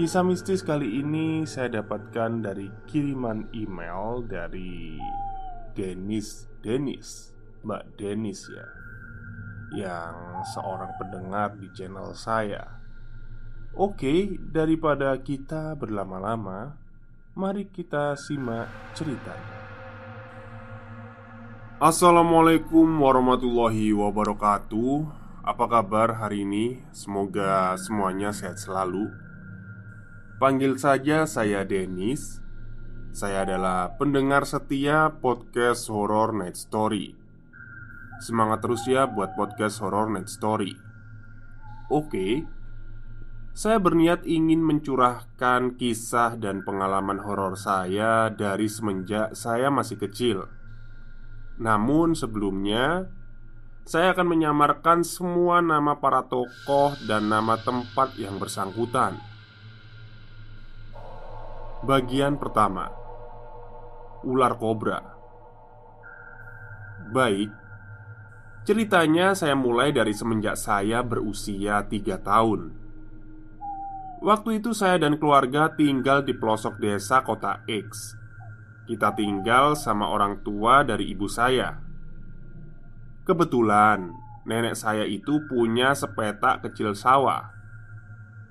[0.00, 4.96] Kisah mistis kali ini saya dapatkan dari kiriman email dari
[5.76, 8.64] Denis Denis Mbak Denis ya
[9.76, 10.16] Yang
[10.56, 12.80] seorang pendengar di channel saya.
[13.76, 16.80] Oke, daripada kita berlama-lama
[17.36, 19.60] Mari kita simak ceritanya.
[21.76, 25.12] Assalamualaikum warahmatullahi wabarakatuh.
[25.44, 26.80] Apa kabar hari ini?
[26.88, 29.28] Semoga semuanya sehat selalu
[30.40, 32.40] Panggil saja saya Denis.
[33.12, 37.12] Saya adalah pendengar setia podcast Horror Night Story.
[38.24, 40.72] Semangat terus ya buat podcast Horror Night Story.
[41.92, 42.48] Oke.
[43.52, 50.48] Saya berniat ingin mencurahkan kisah dan pengalaman horor saya dari semenjak saya masih kecil.
[51.60, 53.12] Namun sebelumnya,
[53.84, 59.20] saya akan menyamarkan semua nama para tokoh dan nama tempat yang bersangkutan.
[61.80, 62.92] Bagian pertama.
[64.20, 65.00] Ular Kobra.
[67.08, 67.48] Baik.
[68.68, 72.76] Ceritanya saya mulai dari semenjak saya berusia tiga tahun.
[74.20, 78.12] Waktu itu saya dan keluarga tinggal di pelosok desa kota X.
[78.84, 81.80] Kita tinggal sama orang tua dari ibu saya.
[83.24, 84.12] Kebetulan
[84.44, 87.59] nenek saya itu punya sepetak kecil sawah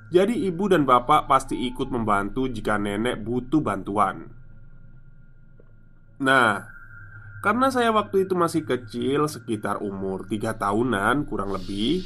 [0.09, 4.35] jadi ibu dan bapak pasti ikut membantu jika nenek butuh bantuan
[6.19, 6.67] Nah,
[7.39, 12.03] karena saya waktu itu masih kecil sekitar umur 3 tahunan kurang lebih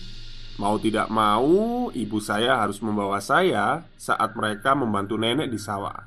[0.62, 6.06] Mau tidak mau, ibu saya harus membawa saya saat mereka membantu nenek di sawah.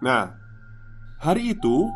[0.00, 0.32] Nah,
[1.20, 1.92] hari itu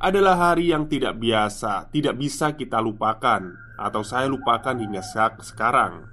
[0.00, 5.04] adalah hari yang tidak biasa, tidak bisa kita lupakan, atau saya lupakan hingga
[5.44, 6.08] sekarang.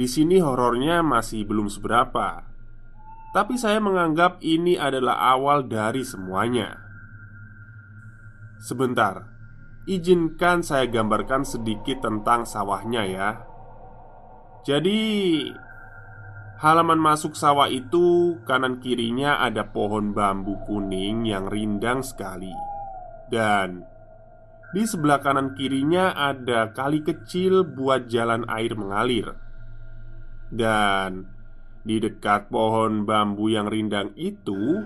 [0.00, 2.48] Di sini horornya masih belum seberapa.
[3.36, 6.72] Tapi saya menganggap ini adalah awal dari semuanya.
[8.64, 9.28] Sebentar
[9.84, 13.30] Izinkan saya gambarkan sedikit tentang sawahnya ya.
[14.64, 15.00] Jadi
[16.64, 22.52] Halaman masuk sawah itu kanan kirinya ada pohon bambu kuning yang rindang sekali.
[23.28, 23.84] Dan
[24.72, 29.49] di sebelah kanan kirinya ada kali kecil buat jalan air mengalir
[30.50, 31.30] dan
[31.80, 34.84] di dekat pohon bambu yang rindang itu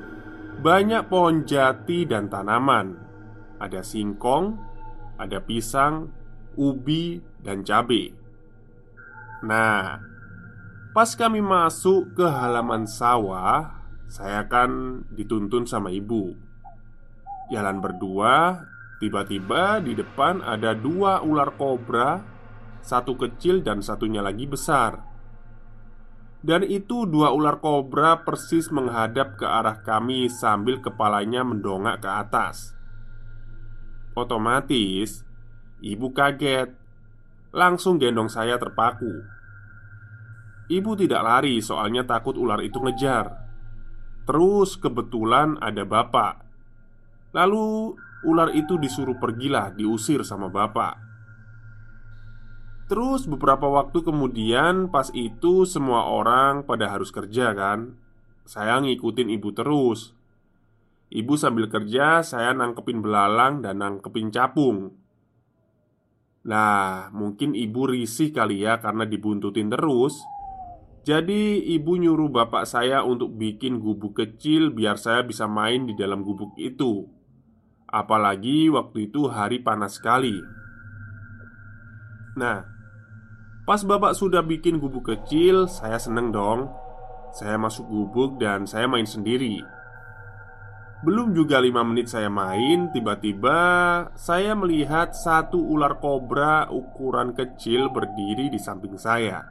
[0.55, 2.95] Banyak pohon jati dan tanaman.
[3.59, 4.55] Ada singkong,
[5.19, 6.15] ada pisang,
[6.55, 8.15] ubi, dan cabai
[9.45, 9.99] Nah,
[10.95, 16.39] pas kami masuk ke halaman sawah Saya kan dituntun sama ibu.
[17.51, 18.63] Jalan berdua
[19.03, 22.23] Tiba-tiba di depan ada dua ular kobra
[22.79, 25.14] Satu kecil dan satunya lagi besar
[26.45, 32.77] dan itu dua ular kobra persis menghadap ke arah kami sambil kepalanya mendongak ke atas.
[34.13, 35.25] Otomatis
[35.85, 36.73] Ibu kaget.
[37.53, 39.13] Langsung gendong saya terpaku.
[40.73, 43.29] Ibu tidak lari soalnya takut ular itu ngejar.
[44.25, 46.41] Terus kebetulan ada bapak.
[47.37, 47.93] Lalu
[48.25, 51.04] ular itu disuruh pergilah, diusir sama bapak.
[52.85, 57.97] Terus beberapa waktu kemudian pas itu semua orang pada harus kerja kan?
[58.45, 60.13] Saya ngikutin ibu terus.
[61.09, 64.93] Ibu sambil kerja saya nangkepin belalang dan nangkepin capung.
[66.45, 70.21] Nah mungkin ibu risih kali ya karena dibuntutin terus.
[71.05, 76.21] Jadi ibu nyuruh bapak saya untuk bikin gubuk kecil biar saya bisa main di dalam
[76.21, 77.05] gubuk itu.
[77.89, 80.41] Apalagi waktu itu hari panas sekali.
[82.35, 82.74] Nah,
[83.65, 86.69] pas bapak sudah bikin gubuk kecil, saya seneng dong.
[87.35, 89.59] Saya masuk gubuk dan saya main sendiri.
[91.05, 93.59] Belum juga lima menit saya main, tiba-tiba
[94.17, 99.45] saya melihat satu ular kobra ukuran kecil berdiri di samping saya.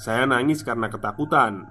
[0.00, 1.68] Saya nangis karena ketakutan.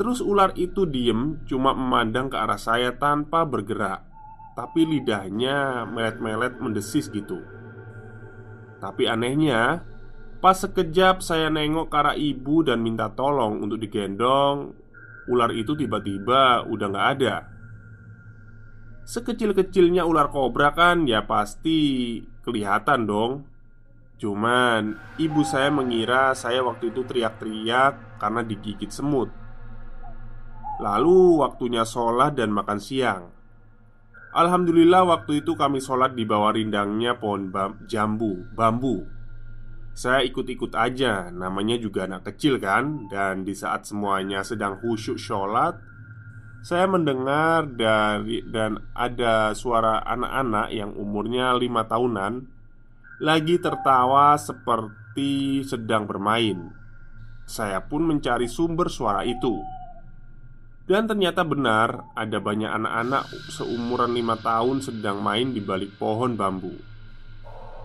[0.00, 4.08] Terus ular itu diem, cuma memandang ke arah saya tanpa bergerak,
[4.56, 7.44] tapi lidahnya melet-melet mendesis gitu.
[8.80, 9.84] Tapi anehnya,
[10.40, 14.72] pas sekejap saya nengok ke arah ibu dan minta tolong untuk digendong,
[15.28, 17.36] ular itu tiba-tiba udah nggak ada.
[19.04, 23.32] Sekecil-kecilnya ular kobra kan ya pasti kelihatan dong.
[24.16, 29.28] Cuman ibu saya mengira saya waktu itu teriak-teriak karena digigit semut.
[30.80, 33.28] Lalu waktunya sholat dan makan siang.
[34.32, 39.19] Alhamdulillah waktu itu kami sholat di bawah rindangnya pohon bam jambu, bambu
[40.00, 43.04] Saya ikut-ikut aja, namanya juga anak kecil kan?
[43.12, 45.76] Dan di saat semuanya sedang khusyuk sholat
[46.64, 52.48] Saya mendengar dari dan ada suara anak-anak yang umurnya lima tahunan
[53.20, 56.72] Lagi tertawa seperti sedang bermain.
[57.44, 59.60] Saya pun mencari sumber suara itu.
[60.88, 66.89] Dan ternyata benar ada banyak anak-anak seumuran lima tahun sedang main di balik pohon bambu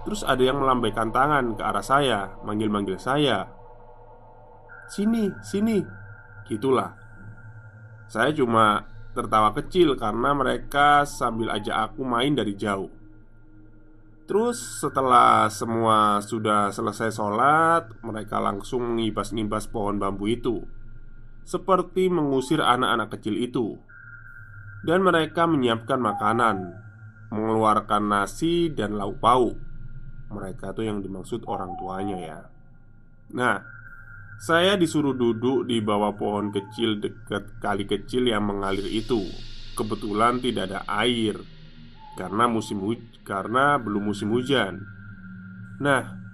[0.05, 3.49] Terus ada yang melambaikan tangan ke arah saya Manggil-manggil saya.
[4.85, 5.81] Sini, sini.
[6.45, 6.93] Gitulah.
[8.05, 8.85] Saya cuma
[9.17, 12.93] tertawa kecil karena mereka sambil ajak aku main dari jauh.
[14.29, 20.65] Terus setelah semua sudah selesai sholat Mereka langsung ngibas-ngibas pohon bambu itu
[21.45, 23.77] seperti mengusir anak-anak kecil itu,
[24.81, 26.73] dan mereka menyiapkan makanan,
[27.29, 29.55] mengeluarkan nasi dan lauk pauk.
[30.29, 32.39] Mereka itu yang dimaksud orang tuanya, ya.
[33.33, 33.61] Nah,
[34.41, 39.23] saya disuruh duduk di bawah pohon kecil dekat kali kecil yang mengalir itu.
[39.75, 41.39] Kebetulan tidak ada air
[42.15, 42.79] karena musim
[43.27, 44.79] karena belum musim hujan.
[45.83, 46.25] Nah,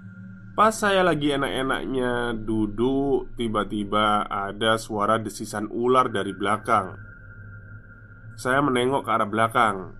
[0.51, 6.99] Pas saya lagi enak-enaknya duduk, tiba-tiba ada suara desisan ular dari belakang.
[8.35, 9.95] Saya menengok ke arah belakang.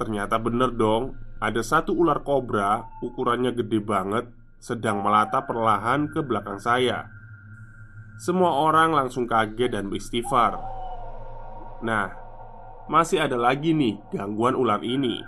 [0.00, 4.24] Ternyata bener dong, ada satu ular kobra ukurannya gede banget
[4.56, 7.04] sedang melata perlahan ke belakang saya.
[8.16, 10.56] Semua orang langsung kaget dan beristighfar.
[11.84, 12.08] Nah,
[12.88, 15.20] masih ada lagi nih gangguan ular ini.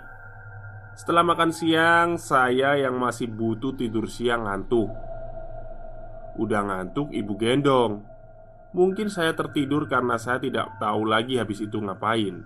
[0.97, 4.89] Setelah makan siang, saya yang masih butuh tidur siang ngantuk.
[6.41, 8.01] Udah ngantuk, ibu gendong.
[8.73, 12.41] Mungkin saya tertidur karena saya tidak tahu lagi habis itu ngapain.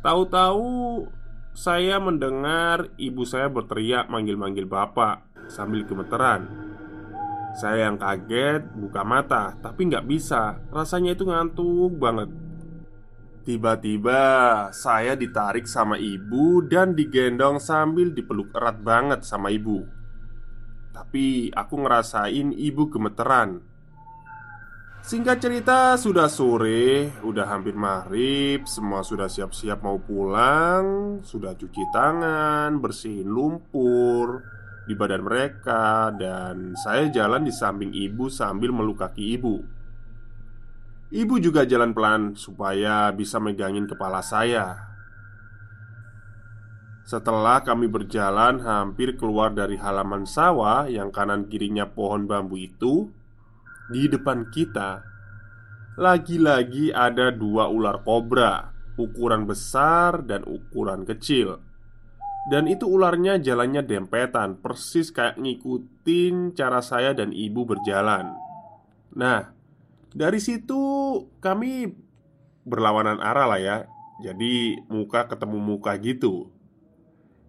[0.00, 1.04] Tahu-tahu
[1.52, 6.48] saya mendengar ibu saya berteriak manggil-manggil bapak sambil gemeteran.
[7.52, 10.56] Saya yang kaget buka mata, tapi nggak bisa.
[10.72, 12.32] Rasanya itu ngantuk banget.
[13.44, 14.22] Tiba-tiba
[14.72, 19.84] saya ditarik sama ibu dan digendong sambil dipeluk erat banget sama ibu.
[20.96, 23.60] Tapi aku ngerasain ibu gemeteran.
[25.02, 32.78] Singkat cerita, sudah sore, udah hampir maghrib, semua sudah siap-siap mau pulang, sudah cuci tangan,
[32.78, 34.46] bersihin lumpur
[34.86, 39.58] di badan mereka, dan saya jalan di samping ibu sambil meluk kaki ibu.
[41.10, 44.86] Ibu juga jalan pelan supaya bisa megangin kepala saya.
[47.02, 53.10] Setelah kami berjalan hampir keluar dari halaman sawah yang kanan kirinya pohon bambu itu,
[53.90, 55.02] di depan kita
[55.98, 61.60] lagi-lagi ada dua ular kobra, ukuran besar dan ukuran kecil.
[62.48, 68.34] Dan itu ularnya jalannya dempetan, persis kayak ngikutin cara saya dan ibu berjalan.
[69.12, 69.52] Nah,
[70.16, 70.80] dari situ
[71.38, 71.92] kami
[72.64, 73.78] berlawanan arah lah ya
[74.22, 76.52] Jadi muka ketemu muka gitu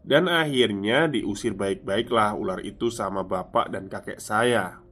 [0.03, 4.82] Dan akhirnya diusir baik-baiklah ular itu sama bapak dan kakek saya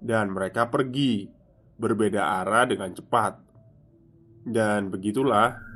[0.00, 1.28] Dan mereka pergi
[1.76, 3.36] Berbeda arah dengan cepat
[4.46, 5.66] Dan begitulah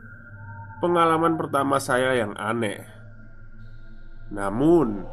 [0.80, 2.80] pengalaman pertama saya yang aneh.
[4.32, 5.04] Namun,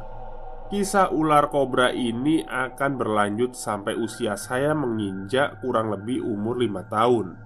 [0.72, 7.36] kisah ular kobra ini akan berlanjut sampai usia saya menginjak kurang lebih umur lima tahun.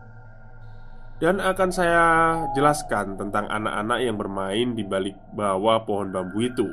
[1.18, 2.04] Dan akan saya
[2.54, 6.66] jelaskan tentang anak-anak yang bermain di balik bawah pohon bambu itu.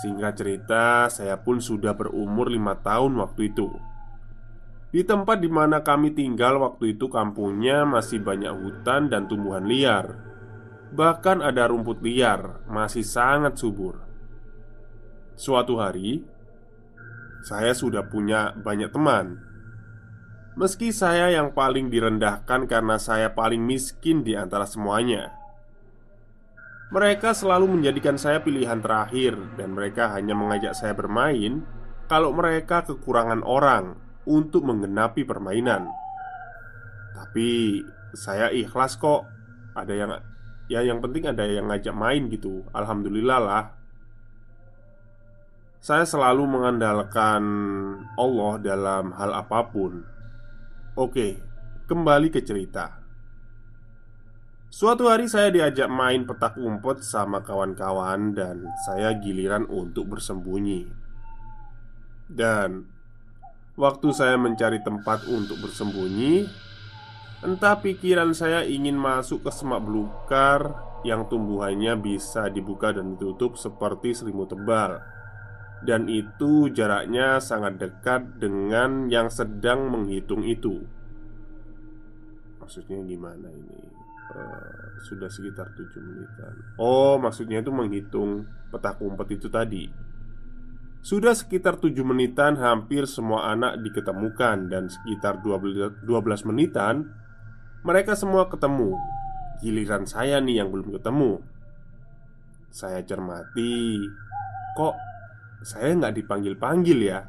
[0.00, 3.68] Singkat cerita, saya pun sudah berumur lima tahun waktu itu.
[4.92, 10.20] Di tempat di mana kami tinggal waktu itu kampungnya masih banyak hutan dan tumbuhan liar.
[10.92, 14.00] Bahkan ada rumput liar masih sangat subur.
[15.36, 16.24] Suatu hari
[17.42, 19.42] Saya sudah punya banyak teman.
[20.54, 25.41] Meski saya yang paling direndahkan karena saya paling miskin di antara semuanya
[26.92, 31.64] Mereka selalu menjadikan saya pilihan terakhir Dan mereka hanya mengajak saya bermain
[32.04, 33.96] Kalau mereka kekurangan orang
[34.26, 35.90] untuk menggenapi permainan.
[37.14, 37.82] Tapi
[38.14, 39.26] saya ikhlas kok.
[39.72, 40.10] Ada yang
[40.68, 42.62] ya yang penting ada yang ngajak main gitu.
[42.70, 43.64] Alhamdulillah lah.
[45.82, 47.42] Saya selalu mengandalkan
[48.14, 50.06] Allah dalam hal apa pun.
[50.94, 51.42] Oke,
[51.90, 53.01] kembali ke cerita.
[54.72, 60.88] Suatu hari saya diajak main petak umpet sama kawan-kawan dan saya giliran untuk bersembunyi.
[62.32, 62.88] Dan
[63.72, 66.44] Waktu saya mencari tempat untuk bersembunyi,
[67.40, 70.76] entah pikiran saya ingin masuk ke semak belukar
[71.08, 75.00] yang tumbuhannya bisa dibuka dan ditutup seperti selimut tebal,
[75.88, 80.84] dan itu jaraknya sangat dekat dengan yang sedang menghitung itu.
[82.60, 83.88] Maksudnya gimana ini?
[84.30, 86.54] Uh, sudah sekitar 7 menitan.
[86.78, 89.90] Oh, maksudnya itu menghitung petak umpet itu tadi.
[91.02, 94.70] Sudah sekitar 7 menitan hampir semua anak diketemukan.
[94.70, 97.10] Dan sekitar 12, 12 menitan
[97.82, 98.94] Mereka semua ketemu.
[99.58, 101.42] Giliran saya nih yang belum ketemu.
[102.70, 103.98] Saya cermati
[104.78, 104.94] Kok
[105.66, 107.20] saya nggak dipanggil-panggil ya?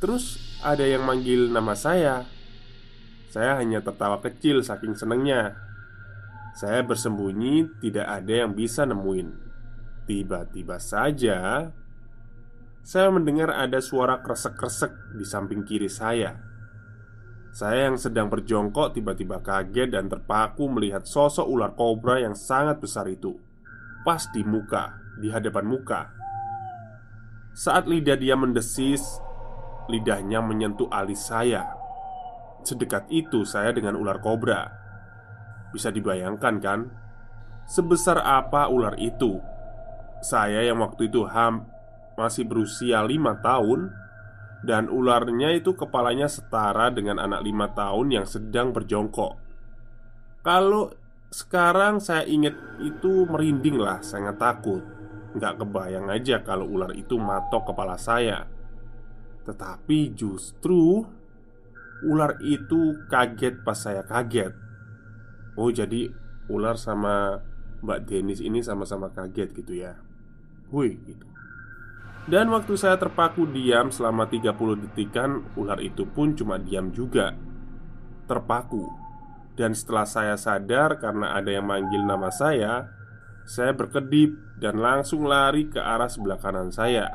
[0.00, 2.24] Terus ada yang manggil nama saya
[3.30, 5.54] Saya hanya tertawa kecil saking senengnya.
[6.58, 9.30] Saya bersembunyi tidak ada yang bisa nemuin.
[10.10, 11.70] Tiba-tiba saja
[12.82, 16.34] saya mendengar ada suara kresek-kresek di samping kiri saya.
[17.54, 23.10] Saya yang sedang berjongkok tiba-tiba kaget dan terpaku melihat sosok ular kobra yang sangat besar
[23.10, 23.34] itu
[24.06, 26.10] Pas di muka, di hadapan muka.
[27.54, 29.02] Saat lidah dia mendesis
[29.90, 31.79] Lidahnya menyentuh alis saya
[32.62, 34.68] Sedekat itu saya dengan ular kobra.
[35.72, 36.80] Bisa dibayangkan kan?
[37.70, 39.38] Sebesar apa ular itu?
[40.20, 41.64] Saya yang waktu itu ham
[42.18, 43.96] masih berusia lima tahun
[44.60, 49.40] Dan ularnya itu kepalanya setara dengan anak lima tahun yang sedang berjongkok.
[50.44, 50.92] Kalau
[51.32, 54.84] sekarang saya ingat itu merinding lah, sangat takut.
[55.32, 58.44] Nggak kebayang aja kalau ular itu matok kepala saya.
[59.48, 61.08] Tetapi justru
[62.00, 64.56] Ular itu kaget pas saya kaget.
[65.60, 66.08] Oh jadi
[66.48, 67.44] ular sama
[67.84, 70.00] Mbak Denis ini sama-sama kaget gitu ya?
[70.72, 71.26] Wih gitu.
[72.24, 77.36] Dan waktu saya terpaku diam selama 30 detikan Ular itu pun cuma diam juga.
[78.28, 78.86] Terpaku.
[79.56, 82.96] Dan setelah saya sadar karena ada yang manggil nama saya
[83.44, 87.10] Saya berkedip dan langsung lari ke arah sebelah kanan saya.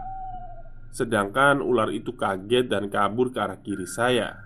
[0.92, 4.45] Sedangkan ular itu kaget dan kabur ke arah kiri saya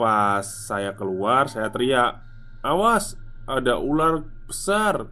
[0.00, 2.32] Pas saya keluar saya teriak
[2.62, 3.18] Awas
[3.50, 5.10] ada ular besar.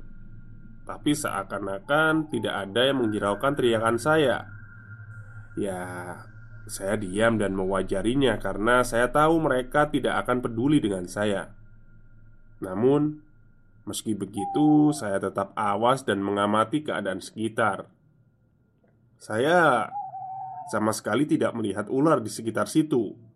[0.86, 4.46] Tapi seakan-akan tidak ada yang menghiraukan teriakan saya.
[5.58, 5.82] Ya,
[6.70, 11.50] saya diam dan mewajarinya karena saya tahu mereka tidak akan peduli dengan saya.
[12.62, 13.18] Namun,
[13.82, 17.90] meski begitu saya tetap awas dan mengamati keadaan sekitar.
[19.18, 19.90] Saya
[20.70, 23.29] sama sekali tidak melihat ular di sekitar situ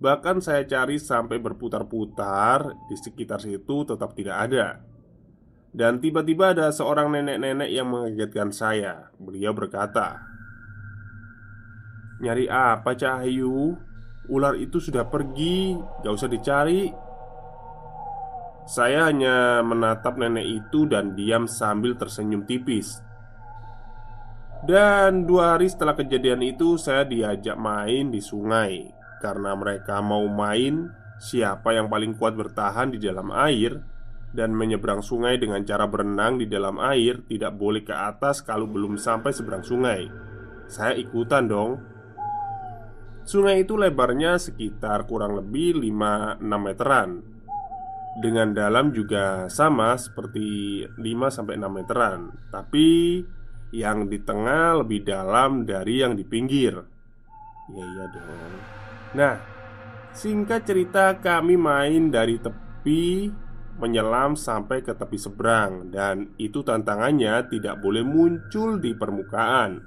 [0.00, 4.80] Bahkan saya cari sampai berputar-putar di sekitar situ tetap tidak ada.
[5.70, 9.12] Dan tiba-tiba ada seorang nenek-nenek yang mengagetkan saya.
[9.20, 10.24] Beliau berkata
[12.24, 13.76] Nyari apa Cahayu?
[14.30, 16.88] Ular itu sudah pergi Gak usah dicari.
[18.64, 23.04] Saya hanya menatap nenek itu dan diam sambil tersenyum tipis.
[24.64, 30.88] Dan dua hari setelah kejadian itu Saya diajak main di sungai Karena mereka mau main
[31.20, 33.76] Siapa yang paling kuat bertahan di dalam air
[34.32, 38.96] dan menyeberang sungai dengan cara berenang di dalam air tidak boleh ke atas kalau belum
[38.96, 40.08] sampai seberang sungai.
[40.64, 41.76] Saya ikutan dong.
[43.20, 47.20] Sungai itu lebarnya sekitar kurang lebih 5-6 meteran
[48.24, 53.20] dengan dalam juga sama seperti 5-6 meteran Tapi
[53.76, 56.74] yang di tengah lebih dalam dari yang di pinggir
[57.70, 58.79] Iya iya dong
[59.14, 59.50] Nah
[60.10, 63.30] Singkat cerita kami main dari tepi
[63.78, 69.86] Menyelam sampai ke tepi seberang Dan itu tantangannya tidak boleh muncul di permukaan.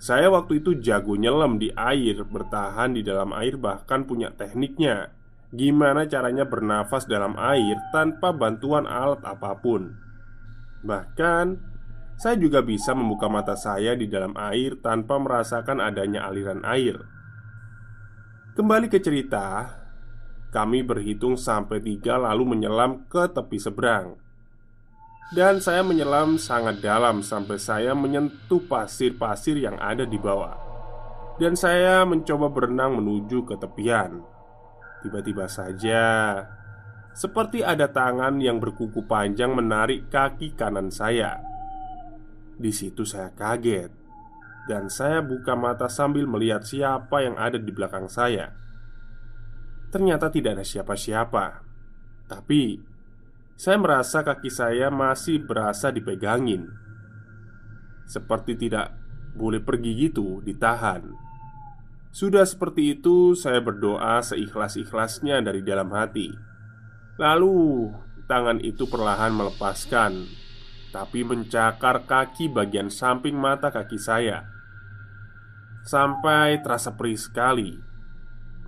[0.00, 5.12] Saya waktu itu jago nyelam di air Bertahan di dalam air bahkan punya tekniknya.
[5.50, 9.92] Gimana caranya bernafas dalam air tanpa bantuan alat apa pun.
[10.86, 11.46] Bahkan
[12.16, 17.19] Saya juga bisa membuka mata saya di dalam air tanpa merasakan adanya aliran air
[18.60, 19.72] Kembali ke cerita
[20.52, 24.20] Kami berhitung sampai tiga lalu menyelam ke tepi seberang.
[25.32, 30.60] Dan saya menyelam sangat dalam sampai saya menyentuh pasir-pasir yang ada di bawah.
[31.40, 34.20] Dan saya mencoba berenang menuju ke tepian.
[35.08, 36.04] Tiba-tiba saja
[37.16, 41.40] Seperti ada tangan yang berkuku panjang menarik kaki kanan saya.
[42.60, 43.99] Di situ saya kaget
[44.68, 48.52] Dan saya buka mata sambil melihat siapa yang ada di belakang saya.
[49.90, 51.44] Ternyata tidak ada siapa-siapa.
[52.30, 52.90] Tapi
[53.60, 56.64] Saya merasa kaki saya masih berasa dipegangin.
[58.08, 58.96] Seperti tidak
[59.36, 61.04] boleh pergi gitu, ditahan.
[62.08, 66.32] Sudah seperti itu, saya berdoa seikhlas-ikhlasnya dari dalam hati.
[67.20, 67.92] Lalu,
[68.24, 70.24] tangan itu perlahan melepaskan,
[70.90, 74.60] tapi mencakar kaki bagian samping mata kaki saya
[75.84, 77.72] sampai terasa perih sekali.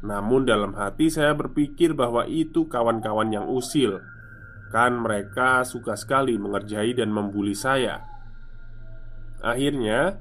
[0.02, 4.02] Namun, dalam hati saya berpikir bahwa itu kawan-kawan yang usil,
[4.74, 8.02] kan mereka suka sekali mengerjai dan membuli saya.
[9.38, 10.18] Akhirnya,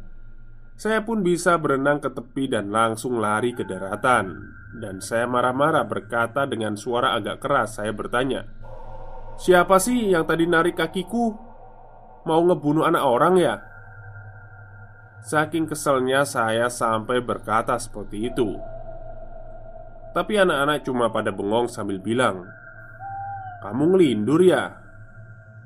[0.77, 6.50] saya pun bisa berenang ke tepi dan langsung lari ke daratan Dan saya marah-marah berkata
[6.50, 8.50] dengan suara agak keras Saya bertanya
[9.38, 11.50] Siapa sih yang tadi narik kakiku?
[12.21, 13.55] Mau ngebunuh anak orang ya?
[15.25, 18.57] Saking keselnya saya sampai berkata seperti itu
[20.13, 22.45] Tapi anak-anak cuma pada bengong sambil bilang
[23.65, 24.81] Kamu ngelindur ya?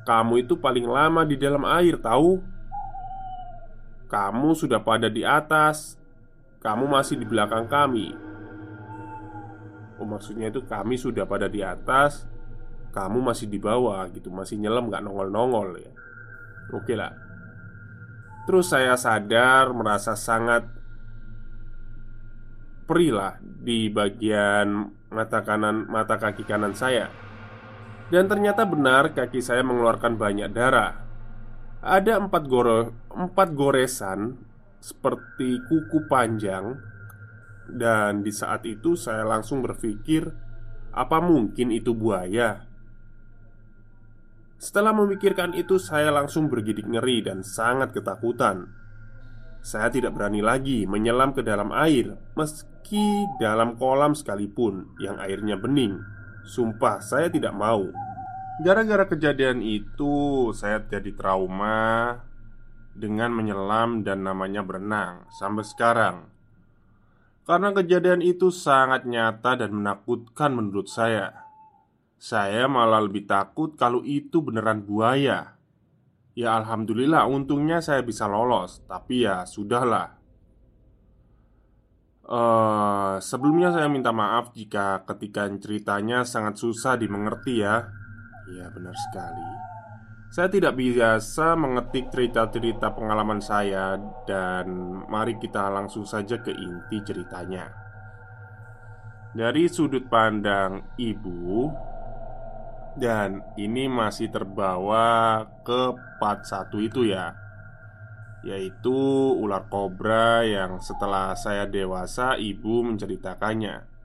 [0.07, 2.39] Kamu itu paling lama di dalam air tahu?
[4.07, 5.99] Kamu sudah pada di atas
[6.63, 8.15] Kamu masih di belakang kami
[9.99, 12.23] Oh maksudnya itu kami sudah pada di atas
[12.95, 15.95] Kamu masih di bawah gitu Masih nyelam gak nongol-nongol ya
[16.73, 17.13] Oke lah.
[18.45, 20.69] Terus saya sadar merasa sangat
[22.85, 27.09] Perih lah Di bagian mata kanan Mata kaki kanan saya.
[28.13, 31.01] Dan ternyata benar kaki saya mengeluarkan banyak darah.
[31.81, 34.37] Ada empat, goro, empat goresan
[34.77, 36.77] seperti kuku panjang.
[37.65, 40.29] Dan di saat itu saya langsung berpikir
[40.93, 42.64] Apa mungkin itu buaya?
[44.55, 48.71] Setelah memikirkan itu saya langsung bergidik ngeri dan sangat ketakutan
[49.59, 55.99] Saya tidak berani lagi menyelam ke dalam air Meski dalam kolam sekalipun yang airnya bening
[56.47, 57.91] Sumpah saya tidak mau
[58.55, 62.23] Gara-gara kejadian itu, saya jadi trauma
[62.95, 66.31] dengan menyelam dan namanya berenang sampai sekarang.
[67.43, 71.44] Karena kejadian itu sangat nyata dan menakutkan menurut saya.
[72.25, 75.61] Saya malah lebih takut kalau itu beneran buaya.
[76.33, 80.17] Ya, alhamdulillah, untungnya saya bisa lolos, tapi ya sudahlah.
[82.25, 87.85] Uh, sebelumnya saya minta maaf jika ketika ceritanya sangat susah dimengerti ya.
[88.45, 89.49] Iya benar sekali
[90.29, 94.69] Saya tidak biasa mengetik cerita-cerita pengalaman saya Dan
[95.09, 97.73] mari kita langsung saja ke inti ceritanya
[99.33, 101.73] Dari sudut pandang ibu
[102.95, 107.35] Dan ini masih terbawa ke part satu itu ya
[108.47, 108.95] Yaitu
[109.35, 113.95] ular kobra yang setelah saya dewasa ibu menceritakannya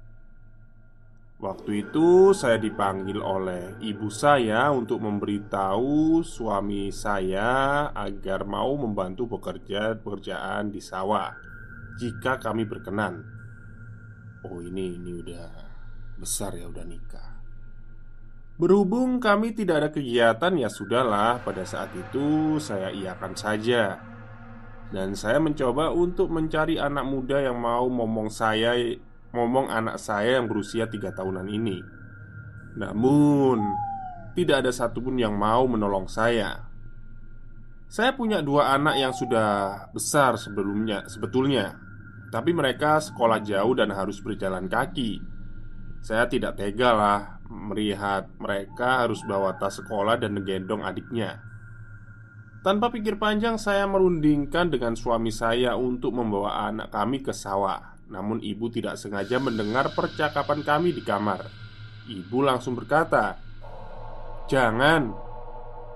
[1.40, 9.96] Waktu itu saya dipanggil oleh ibu saya untuk memberitahu suami saya agar mau membantu bekerja
[10.04, 11.32] pekerjaan di sawah
[11.96, 13.24] jika kami berkenan.
[14.44, 15.48] Oh ini ini udah
[16.20, 17.39] besar ya udah nikah.
[18.60, 23.96] Berhubung kami tidak ada kegiatan ya sudahlah pada saat itu saya iakan saja.
[24.92, 28.76] Dan saya mencoba untuk mencari anak muda yang mau ngomong saya
[29.32, 31.80] ngomong anak saya yang berusia tiga tahunan ini.
[32.76, 33.88] Namun
[34.30, 36.70] Tidak ada satupun yang mau menolong saya.
[37.90, 41.74] Saya punya dua anak yang sudah besar sebelumnya Sebetulnya.
[42.30, 45.18] Tapi mereka sekolah jauh dan harus berjalan kaki.
[45.98, 51.42] Saya tidak tega lah melihat mereka harus bawa tas sekolah dan menggendong adiknya.
[52.62, 57.98] Tanpa pikir panjang, saya merundingkan dengan suami saya untuk membawa anak kami ke sawah.
[58.06, 61.48] Namun, ibu tidak sengaja mendengar percakapan kami di kamar.
[62.06, 63.40] Ibu langsung berkata,
[64.46, 65.08] "Jangan,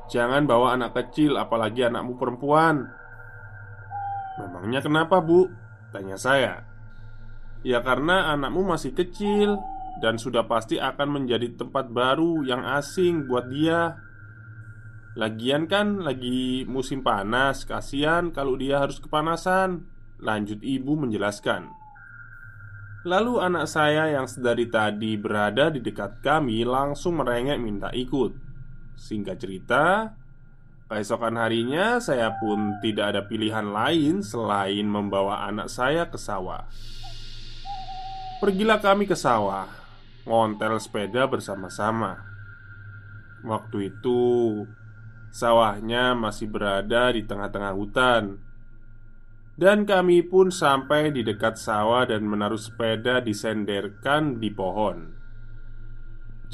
[0.08, 2.88] jangan bawa anak kecil, apalagi anakmu perempuan."
[4.40, 5.52] "Memangnya kenapa, Bu?"
[5.92, 6.64] tanya saya.
[7.60, 9.60] "Ya, karena anakmu masih kecil
[10.02, 14.04] dan sudah pasti akan menjadi tempat baru yang asing buat dia."
[15.14, 19.87] Lagian kan lagi musim panas Kasihan kalau dia harus kepanasan
[20.18, 21.70] Lanjut ibu menjelaskan.
[23.07, 28.35] Lalu anak saya yang sedari tadi berada di dekat kami Langsung merengek minta ikut.
[28.98, 29.85] Singkat cerita
[30.90, 36.66] Keesokan harinya saya pun tidak ada pilihan lain Selain membawa anak saya ke sawah.
[38.42, 39.83] Pergilah kami ke sawah
[40.24, 42.20] Ngontel sepeda bersama-sama.
[43.44, 44.22] Waktu itu
[45.34, 48.38] Sawahnya masih berada di tengah-tengah hutan.
[49.58, 55.10] Dan kami pun sampai di dekat sawah dan menaruh sepeda disenderkan di pohon.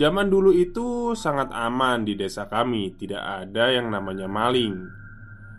[0.01, 4.89] Zaman dulu itu sangat aman di desa kami Tidak ada yang namanya maling.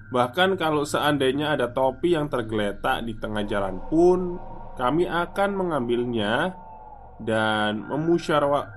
[0.09, 4.41] Bahkan kalau seandainya ada topi yang tergeletak di tengah jalan pun
[4.81, 6.57] Kami akan mengambilnya
[7.21, 7.85] Dan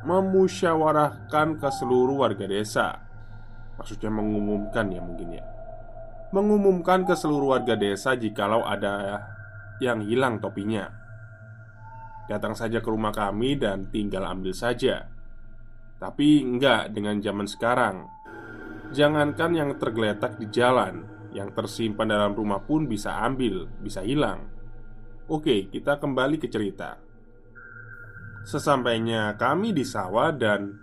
[0.04, 3.00] memusyawarahkan ke seluruh warga desa.
[3.80, 5.44] Maksudnya mengumumkan ya mungkin ya.
[6.36, 9.24] Mengumumkan ke seluruh warga desa jikalau ada
[9.80, 10.92] yang hilang topinya.
[12.28, 15.08] Datang saja ke rumah kami dan tinggal ambil saja.
[15.96, 18.04] Tapi enggak dengan zaman sekarang.
[18.92, 24.46] Jangankan yang tergeletak di jalan Yang tersimpan dalam rumah pun bisa ambil, bisa hilang.
[25.26, 27.03] Oke, kita kembali ke cerita
[28.44, 30.76] Sesampainya kami di sawah dan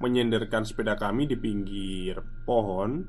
[0.00, 3.04] menyenderkan sepeda kami di pinggir pohon,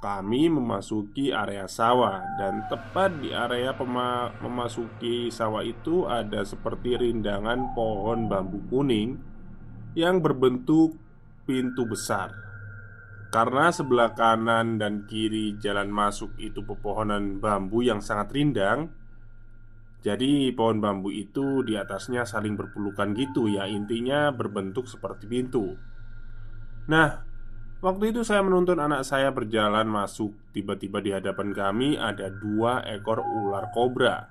[0.00, 3.76] kami memasuki area sawah dan tepat di area
[4.40, 9.20] memasuki sawah itu ada seperti rindangan pohon bambu kuning
[9.92, 10.96] yang berbentuk
[11.44, 12.32] pintu besar.
[13.30, 18.90] Karena sebelah kanan dan kiri jalan masuk itu pepohonan bambu yang sangat rindang,
[20.00, 25.76] jadi pohon bambu itu di atasnya saling berpelukan gitu ya Intinya berbentuk seperti pintu
[26.90, 27.22] Nah,
[27.78, 30.34] waktu itu saya menuntun anak saya berjalan masuk.
[30.50, 34.26] Tiba-tiba di hadapan kami ada dua ekor ular kobra.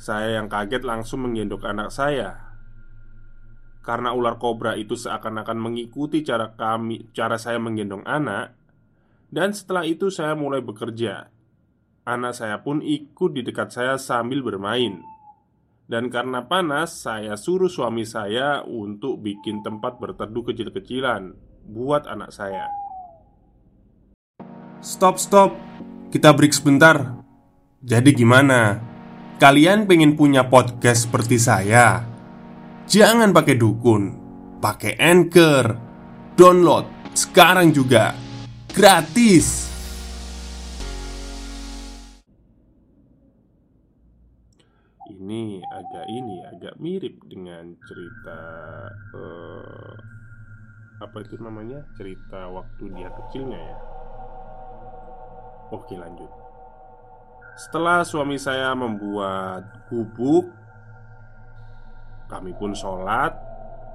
[0.00, 2.56] Saya yang kaget langsung menggendong anak saya.
[3.84, 8.56] Karena ular kobra itu seakan-akan mengikuti cara kami, cara saya menggendong anak,
[9.28, 11.28] dan setelah itu saya mulai bekerja.
[12.08, 15.04] Anak saya pun ikut di dekat saya sambil bermain.
[15.90, 21.34] Dan karena panas, saya suruh suami saya untuk bikin tempat berteduh kecil-kecilan
[21.66, 22.70] buat anak saya.
[24.80, 25.52] Stop, stop,
[26.08, 27.20] kita break sebentar.
[27.82, 28.80] Jadi, gimana?
[29.36, 32.06] Kalian pengen punya podcast seperti saya?
[32.88, 34.02] Jangan pakai dukun,
[34.62, 35.74] pakai anchor,
[36.38, 38.14] download sekarang juga
[38.70, 39.69] gratis.
[45.30, 48.40] Ini agak ini agak mirip dengan cerita
[49.14, 49.94] uh,
[50.98, 51.86] apa itu namanya?
[51.94, 53.78] Cerita waktu dia kecilnya ya.
[55.70, 56.26] Oke lanjut.
[57.54, 60.50] Setelah suami saya membuat gubuk
[62.26, 63.34] Kami pun sholat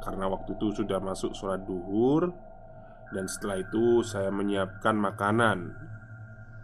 [0.03, 2.31] Karena waktu itu sudah masuk sholat duhur
[3.11, 5.71] Dan setelah itu saya menyiapkan makanan.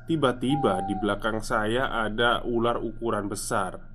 [0.07, 3.90] Tiba-tiba di belakang saya ada ular ukuran besar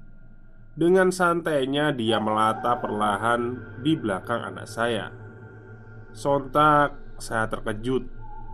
[0.77, 5.09] Dengan santainya dia melata perlahan di belakang anak saya.
[6.13, 8.05] Sontak saya terkejut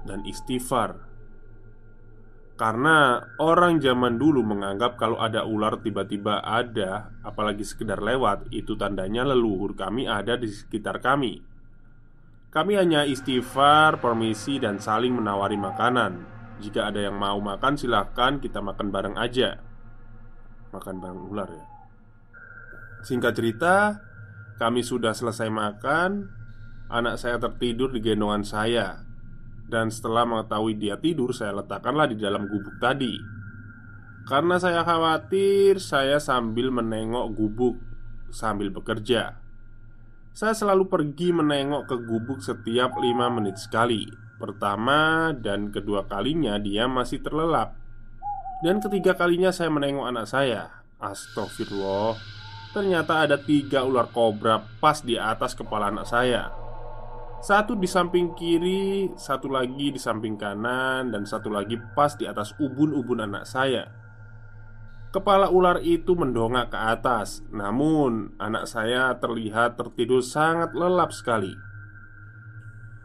[0.06, 1.02] dan istighfar.
[2.54, 9.24] Karena orang zaman dulu menganggap kalau ada ular tiba-tiba ada Apalagi sekedar lewat Itu tandanya
[9.26, 11.42] leluhur kami ada di sekitar kami.
[12.54, 16.22] Kami hanya istighfar, permisi, dan saling menawari makanan.
[16.62, 19.58] Jika ada yang mau makan silahkan kita makan bareng aja.
[20.70, 21.71] Makan bareng ular ya
[23.02, 23.74] Singkat cerita
[24.62, 26.30] Kami sudah selesai makan
[26.92, 29.02] Anak saya tertidur di gendongan saya.
[29.66, 33.18] Dan setelah mengetahui dia tidur Saya letakkanlah di dalam gubuk tadi.
[34.30, 37.76] Karena saya khawatir Saya sambil menengok gubuk
[38.30, 39.42] Sambil bekerja.
[40.32, 44.08] Saya selalu pergi menengok ke gubuk setiap lima menit sekali.
[44.40, 47.76] Pertama dan kedua kalinya dia masih terlelap.
[48.64, 50.72] Dan ketiga kalinya saya menengok anak saya.
[50.96, 52.41] Astagfirullah
[52.72, 56.48] Ternyata ada tiga ular kobra pas di atas kepala anak saya.
[57.44, 62.56] Satu di samping kiri, satu lagi di samping kanan Dan satu lagi pas di atas
[62.56, 63.92] ubun-ubun anak saya.
[65.12, 71.52] Kepala ular itu mendongak ke atas Namun anak saya terlihat tertidur sangat lelap sekali.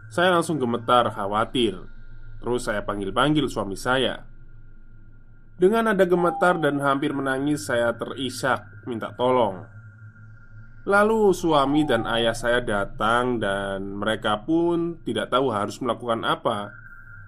[0.07, 1.75] Saya langsung gemetar khawatir.
[2.39, 4.26] Terus saya panggil-panggil suami saya
[5.57, 9.65] Dengan ada gemetar dan hampir menangis Saya terisak minta tolong.
[10.85, 16.69] Lalu suami dan ayah saya datang dan mereka pun tidak tahu harus melakukan apa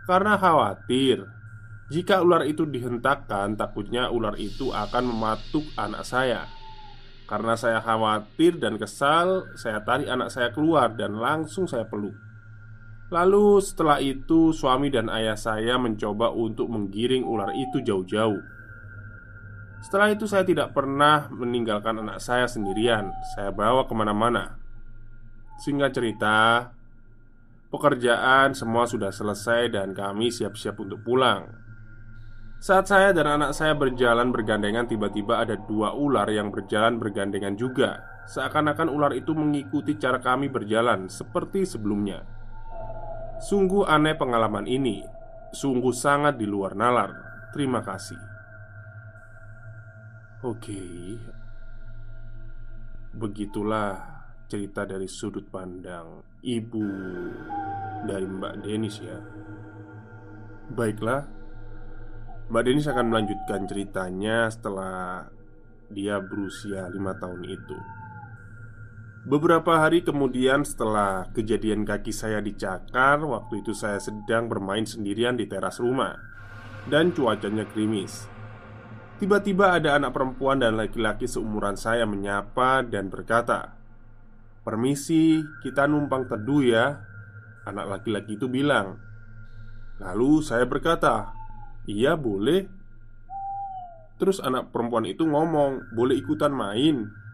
[0.06, 1.26] Karena khawatir.
[1.90, 6.46] Jika ular itu dihentakkan takutnya ular itu akan mematuk anak saya.
[7.26, 12.29] Karena saya khawatir dan kesal Saya tarik anak saya keluar dan langsung saya peluk
[13.10, 18.38] Lalu setelah itu suami dan ayah saya mencoba untuk menggiring ular itu jauh-jauh.
[19.82, 23.10] Setelah itu saya tidak pernah meninggalkan anak saya sendirian.
[23.34, 24.62] Saya bawa ke mana-mana.
[25.58, 26.38] Singkat cerita
[27.70, 31.54] Pekerjaan semua sudah selesai dan kami siap-siap untuk pulang.
[32.58, 38.02] Saat saya dan anak saya berjalan bergandengan Tiba-tiba ada dua ular yang berjalan bergandengan juga.
[38.26, 42.39] Seakan-akan ular itu mengikuti cara kami berjalan Seperti sebelumnya
[43.40, 45.00] Sungguh aneh pengalaman ini.
[45.56, 47.12] Sungguh sangat di luar nalar.
[47.56, 48.20] Terima kasih.
[50.40, 50.80] Oke,
[53.12, 56.88] begitulah cerita dari sudut pandang ibu
[58.08, 59.20] dari Mbak Denis ya.
[60.72, 61.28] Baiklah,
[62.48, 65.28] Mbak Denis akan melanjutkan ceritanya setelah
[65.92, 67.78] dia berusia lima tahun itu.
[69.30, 75.46] Beberapa hari kemudian setelah kejadian kaki saya dicakar Waktu itu saya sedang bermain sendirian di
[75.46, 76.18] teras rumah.
[76.90, 78.26] Dan cuacanya gerimis.
[79.22, 83.78] Tiba-tiba ada anak perempuan dan laki-laki seumuran saya menyapa dan berkata
[84.66, 86.98] Permisi, kita numpang teduh ya
[87.70, 88.98] Anak laki-laki itu bilang.
[90.02, 91.38] Lalu saya berkata
[91.86, 92.66] Iya boleh.
[94.18, 97.29] Terus anak perempuan itu ngomong Boleh ikutan main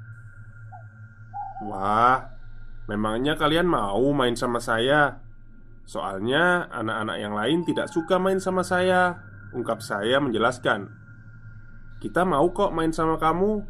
[1.66, 2.32] Wah
[2.86, 5.26] Memangnya kalian mau main sama saya?
[5.90, 9.18] Soalnya anak-anak yang lain tidak suka main sama saya
[9.58, 11.06] Ungkap saya menjelaskan
[12.06, 13.66] kita mau kok main sama kamu.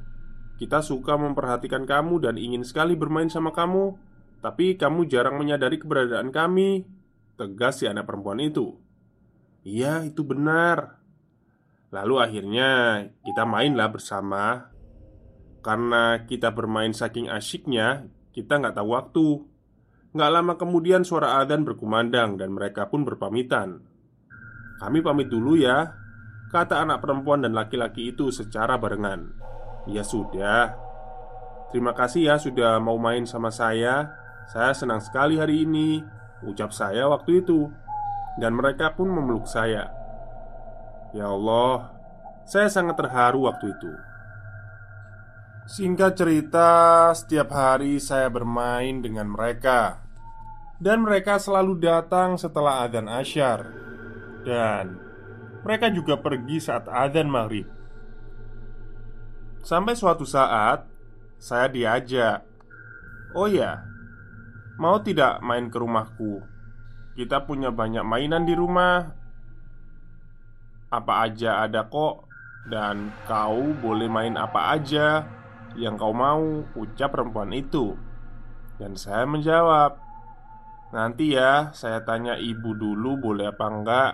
[0.59, 3.95] Kita suka memperhatikan kamu dan ingin sekali bermain sama kamu,
[4.43, 6.83] tapi kamu jarang menyadari keberadaan kami."
[7.39, 8.75] Tegas si anak perempuan itu.
[9.63, 10.99] "Iya, itu benar."
[11.95, 12.69] Lalu akhirnya
[13.23, 14.74] kita mainlah bersama.
[15.65, 19.27] Karena kita bermain saking asyiknya, kita nggak tahu waktu.
[20.13, 23.81] Nggak lama kemudian suara adzan berkumandang dan mereka pun berpamitan.
[24.77, 25.89] Kami pamit dulu ya,
[26.53, 29.33] Kata anak perempuan dan laki-laki itu secara barengan.
[29.89, 30.77] Ya sudah.
[31.73, 34.13] Terima kasih ya sudah mau main sama saya.
[34.45, 36.05] Saya senang sekali hari ini
[36.45, 37.67] Ucap saya waktu itu.
[38.37, 39.89] Dan mereka pun memeluk saya.
[41.11, 41.89] Ya Allah
[42.45, 44.14] Saya sangat terharu waktu itu
[45.65, 46.69] Singkat cerita,
[47.17, 50.05] setiap hari saya bermain dengan mereka.
[50.77, 53.73] Dan mereka selalu datang setelah adzan asyar.
[54.45, 55.01] Dan
[55.65, 57.65] mereka juga pergi saat adzan maghrib.
[59.65, 60.85] Sampai suatu saat
[61.41, 62.45] Saya diajak
[63.33, 63.81] Oh ya
[64.77, 66.45] Mau tidak main ke rumahku?
[67.17, 69.09] Kita punya banyak mainan di rumah.
[70.93, 72.29] Apa aja ada kok?
[72.69, 75.25] Dan kau boleh main apa aja
[75.75, 77.95] Yang kau mau Ucap perempuan itu.
[78.79, 80.05] Dan saya menjawab
[80.95, 84.11] Nanti ya saya tanya ibu dulu boleh apa enggak.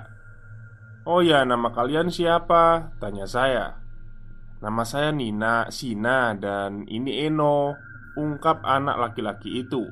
[1.06, 2.94] Oh ya, nama kalian siapa?
[2.98, 3.78] Tanya saya.
[4.62, 7.74] Nama saya Nina, Sina, dan ini Eno
[8.18, 9.88] Ungkap anak laki-laki itu.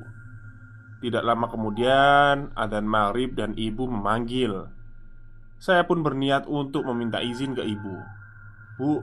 [1.00, 4.68] Tidak lama kemudian Adan maghrib dan ibu memanggil.
[5.56, 7.96] Saya pun berniat untuk meminta izin ke ibu.
[8.76, 9.00] Bu,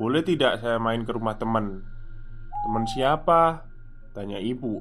[0.00, 1.84] boleh tidak saya main ke rumah teman?
[2.64, 3.68] Teman siapa?
[4.16, 4.80] Tanya ibu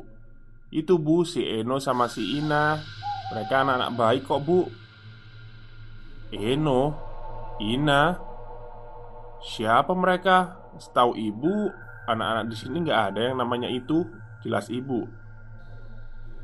[0.71, 2.79] Itu bu, si Eno sama si Ina
[3.36, 4.60] Mereka anak-anak baik kok bu
[6.29, 6.93] Eno,
[7.58, 8.13] Ina,
[9.41, 10.62] siapa mereka?
[10.77, 11.73] Setahu ibu,
[12.05, 14.05] anak-anak di sini nggak ada yang namanya itu.
[14.45, 15.10] Jelas ibu.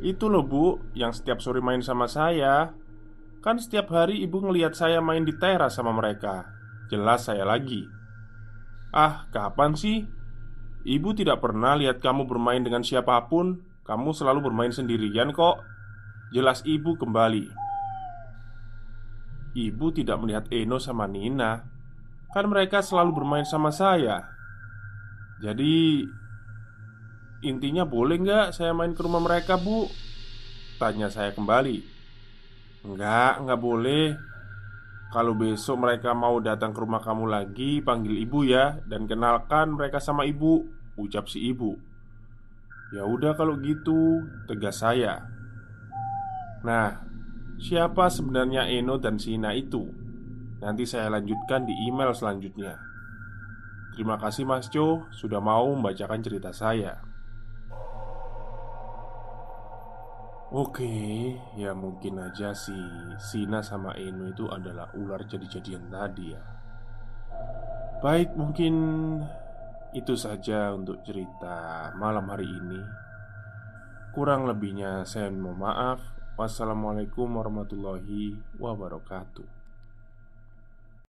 [0.01, 2.73] Itu loh bu, yang setiap sore main sama saya.
[3.45, 6.49] Kan setiap hari ibu ngelihat saya main di teras sama mereka.
[6.89, 7.85] Jelas saya lagi.
[8.95, 10.07] Ah, kapan sih?
[10.87, 13.59] Ibu tidak pernah lihat kamu bermain dengan siapa pun.
[13.83, 15.59] Kamu selalu bermain sendirian kok.
[16.31, 17.65] Jelas ibu kembali.
[19.55, 21.63] Ibu tidak melihat Eno sama Nina
[22.35, 24.27] Kan mereka selalu bermain sama saya
[25.39, 26.03] Jadi
[27.47, 29.87] Intinya boleh nggak saya main ke rumah mereka bu?
[30.75, 31.79] Tanya saya kembali
[32.83, 34.34] Enggak, enggak boleh
[35.15, 38.83] Kalau besok mereka mau datang ke rumah kamu lagi Panggil ibu ya.
[38.83, 40.67] Dan kenalkan mereka sama ibu.
[40.99, 41.71] Ucap si ibu.
[42.91, 45.23] Ya udah kalau gitu Tegas saya.
[46.67, 47.05] Nah
[47.55, 49.87] Siapa sebenarnya Eno dan Sina itu?
[50.59, 52.75] Nanti saya lanjutkan di email selanjutnya.
[53.95, 57.04] Terima kasih Mas Jo sudah mau membacakan cerita saya
[60.53, 62.77] Oke, ya mungkin aja si
[63.17, 66.41] Sina sama Eno itu adalah ular jadi-jadian tadi ya.
[68.05, 68.75] Baik, mungkin
[69.97, 72.81] itu saja untuk cerita malam hari ini.
[74.13, 75.99] Kurang lebihnya saya mohon maaf.
[76.37, 79.54] Wassalamualaikum warahmatullahi wabarakatuh